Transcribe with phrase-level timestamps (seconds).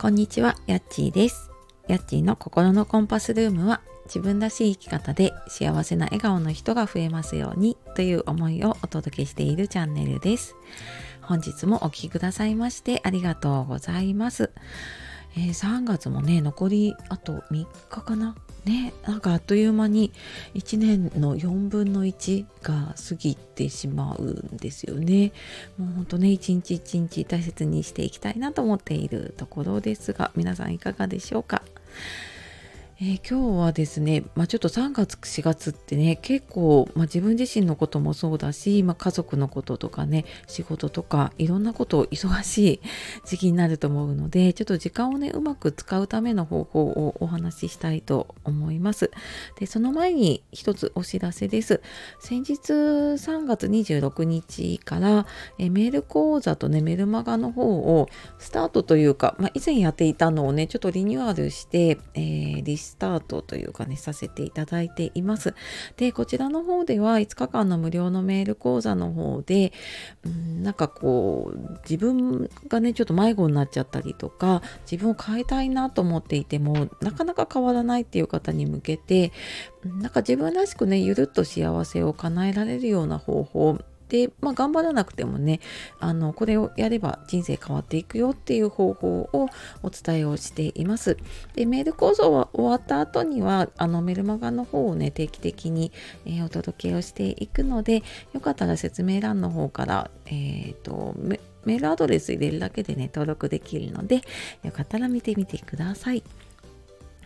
[0.00, 1.50] こんにちは、やっちーです。
[1.86, 10.56] やっちーの心のコンパスルームは自分らしい生き方で幸せな笑顔の人が増えますようにという思いをお届けしているチャンネルです。
[11.20, 14.52] 本日もお聴きくださいましてありがとうございます。
[15.36, 18.34] えー、3月もね、残りあと3日かな？
[18.64, 20.12] ねなんかあっという間に
[20.54, 24.22] 1年の4分の1が過ぎてしまう
[24.52, 25.32] んですよね。
[25.78, 31.62] もうほんとね一日一日大切にしていきたいなと思っているところですが皆さんいかがでしょうか？
[33.02, 42.80] えー、今日はですね、まあ、ちょっと3月4月ってね結構、まあ、自分自身のこともそうだし、まあ、家族のこととかね仕事とかいろんなことを忙しい
[43.24, 49.10] 時期になると思うのでちょっと時間をねうまく使うための方法をお話ししたいと思います。
[49.58, 51.80] でその前に一つお知らせです。
[52.20, 55.26] 先日3月26日から、
[55.58, 65.54] えメール講座とねメルマガの方をスタートというか、ま、以前やっていたのをねちょっとリニューアルして、えー、リスタートというかね、させていただいています。
[65.96, 69.72] で、こちらの方では5日間の無料のメール講座の方で、
[70.24, 79.30] うん、なんかこう、自分がね、ちょっと迷子になっちゃったりとか、自分を変えたいなと思っていても、なかなか変わらないっていう方に向けて、
[79.84, 83.78] なんか自分らしくね、ゆるっと幸せを叶えられるような方法
[84.10, 85.60] で、まあ、頑張らなくてもね
[86.00, 89.48] あのこれをやれば人生変わっていくよっていう方法を
[89.82, 91.16] お伝えをしています。
[91.54, 95.92] でメール講座は終わった後にはあのメルマガの方をね定期的に、
[96.26, 101.14] えー、お届けをしていくのでよかったら説明欄の方から、えーと、
[101.64, 104.22] メールアドレス入れるだけでね登録できるので
[104.64, 106.24] よかったら見てみてください。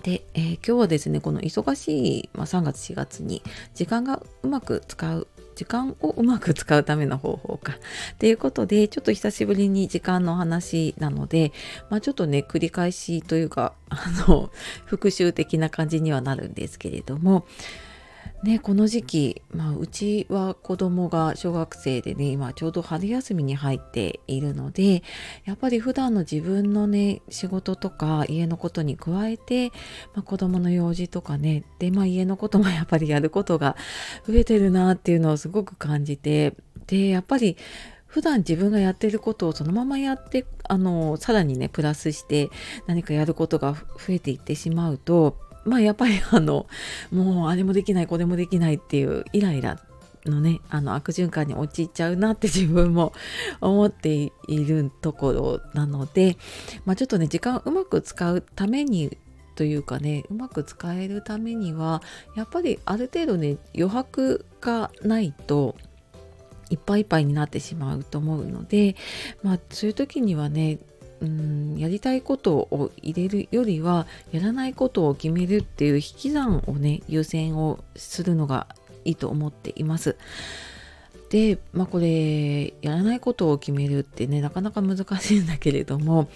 [0.03, 3.43] で、えー、今日はですねこの忙しい、まあ、3月4月に
[3.75, 7.73] 時間がうまく使う時間をうまく使うための方法か。
[7.73, 11.53] っていうことで、ちょっと久しぶりに時間の話なので、
[11.91, 13.97] まあちょっとね、繰り返しというか、あ
[14.29, 14.51] の、
[14.85, 17.47] 復習的な感じにはなるんですけれども、
[18.45, 25.03] ね、この時期、まあ、うちは子供が小学生でね今ちょうど春休みに入っているので
[25.47, 29.71] やっぱり普段の自分のね仕事とか家のことに加えて、
[30.13, 33.79] まあ、子供の用事とかねで、まあ、家のことも やっぱりやることが
[34.27, 36.55] 増えてるなっていうのをすごく感じて
[36.87, 37.57] でやっぱり
[38.05, 42.51] 普段自分がやってることをそのままやってあのさらにねプラスして
[42.87, 46.67] 何かやることが増えていってしまうとまあやっぱりあの
[47.13, 49.81] もうあれもできないこれもできないっていうイライラ
[50.31, 53.13] のねあの悪循環に陥っちゃうなって自分も
[53.61, 56.37] 思っているところなので、
[56.85, 59.19] まあ、ちょっとね時間をうまく使うために
[59.55, 62.03] というかねうまく使えるためには
[62.37, 65.77] やっぱりある程度ね余白がないと
[66.71, 68.97] いっぱいいっぱいになってしまうと思うので
[69.43, 70.79] まあそういう時にはね
[71.21, 78.67] うんやりたいことを入れるよりはやらないことを決めるっていう引き算をね優先をするのが
[79.05, 80.17] いいと思っています。
[81.31, 86.29] でまあこれやらないことを決めるってねなかなか難しいんだけれども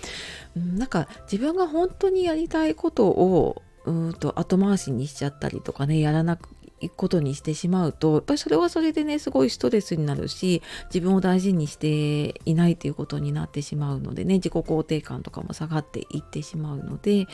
[0.56, 6.48] なんか自分が本当にやりたいことをうんと後回しにしちゃったりとかねやらなく
[6.96, 10.62] ことにしてしまうとやっぱりそれはそれでねすごいストレスになるし
[10.92, 17.26] 自分を大事にしていないということになってしまうのでね自己肯定感とかも下がっていってしまうので、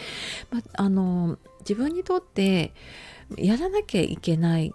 [0.50, 2.72] まあの自分にとって
[3.36, 4.74] やらなきゃいけない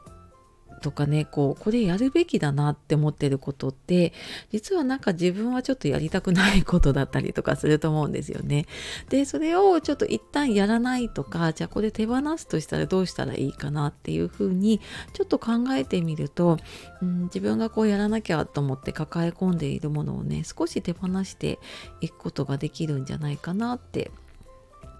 [0.79, 4.13] とかねこうこれやるべきだなって思ってることって
[4.51, 8.65] 実はなんか自分はちょっとやりたくないことだったりとかすると思うんですよね。
[9.09, 14.79] でそれをちょっと一旦やらないとかじゃあこれ手放すとしたらどうしたらいいかなっていうふうに
[15.13, 16.57] ちょっと考えてみると、
[17.01, 21.59] うん、自分がこうやらなきゃと思って抱え込んでいるものをね少し手放して
[22.01, 24.11] いくことができるんじゃないかなって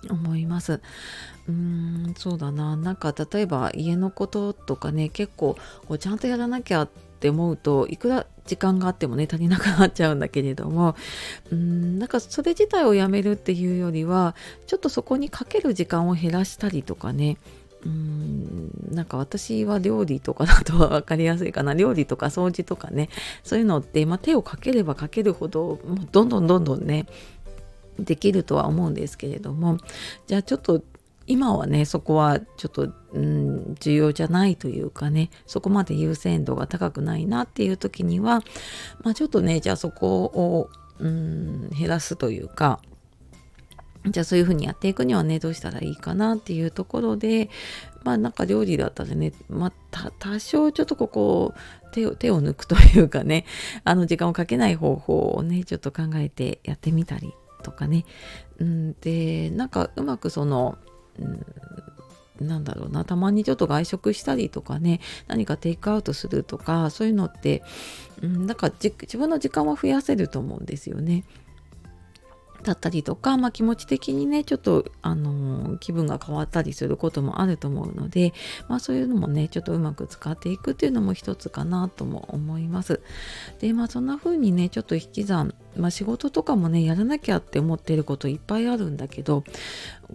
[0.09, 0.81] 思います。
[1.47, 6.89] うーんそうだななんか例えば家のこととかね結構こうちゃんとやらなきゃっ
[7.19, 10.95] て思うといくら時間があってもね足りなくなっちゃうんだけれども
[11.51, 14.35] うんなんかそれ自体をやめるっていうよりは
[14.67, 17.37] ちょっとそこにかける時間を減らしたりとかね
[17.85, 23.09] うんなんか私は料理とかだと分かりやすいかな料理とか掃除とかね
[23.43, 27.05] そういうのって、まあ、手をかければかけるほどもうどんどんどんどんね
[28.03, 29.77] できるとは思うんですけれども
[30.27, 30.83] じゃあちょっと
[31.29, 38.41] 今はねそこはちょっと、うん、重要じゃないというかねそこまで優先度が高くないなっていう時には、
[39.03, 42.81] まあ、ちょっとねじゃあそこを、うん、減らすというか
[44.05, 47.49] じゃあそういうふうにやっていくにはねどうしたらいいかなっていうところで
[48.03, 51.53] まあなんか料理だったらね、まあ、多少ちょっとここ
[51.91, 53.45] 手を手を抜くというかね
[53.83, 57.33] あの時間をかけない方法をねちょっと考えてやってみたり
[57.63, 58.05] とかね、
[58.59, 60.77] うん、でなんかうまくその、
[61.19, 61.45] うん
[62.39, 67.63] なんだろうなたまにちょっと外食したりとかね何かテイクアウトするとかそういうのって、
[68.21, 71.25] うん、なんか自分の時間を増やせると思うんですよね。
[72.63, 78.33] だったりとか、まあ、気持ち的にねちょっと、あの、気分が変わったりすることもあると思うので、
[78.67, 83.01] まあ、そういうのもねちょっとうまく使っていくっていうのも一つかなとも思います。
[83.59, 89.43] でまあそんな風にねちょっと引き算まあ、仕事とかもねやらなきゃって思ってることいっぱいあるんだけど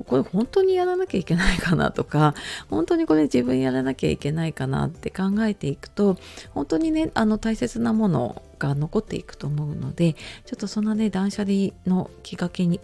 [0.06, 2.34] これ本当にやらなきゃいけないかなとか
[2.70, 6.18] 本当にこれ自分やらなきゃいけないかなって考えていくと
[6.52, 12.80] 本当にねあの大切なものが残っていくと思うのでちょっとそんなね断捨離のきっかけに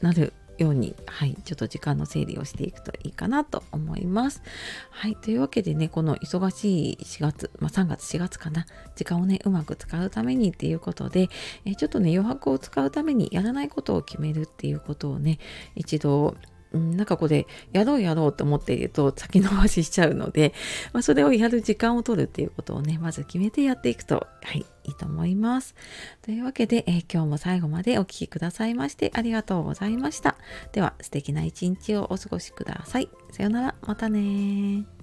[0.00, 0.32] なる
[0.62, 4.42] ように、はい、ちょっと時間の整理をしていくといいかなと思います。
[4.90, 8.66] はい、というわけでね、この忙しい4月、まあ、3月4月かな、
[8.96, 11.28] 時間をね、うまく使うためにっていうことで、
[11.64, 15.38] えちょっとね、余白を使うためにやらないことを決めるっていうことをね、
[15.74, 16.36] 一度
[16.72, 20.52] うん、なんかこれやろうやろうと思っていると先延ばししちゃうので、
[20.92, 25.74] まあ、それをやる時間を取るっていうことをねまず決めてやっていくと、はい、いいと思います。
[26.22, 30.36] というわけで、えー、今日も最後までお聴きくださいましてありがとうございました。
[30.72, 33.08] では素敵な一日をお過ごしください。
[33.32, 34.99] さようならまたね